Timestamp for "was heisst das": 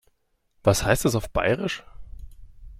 0.63-1.13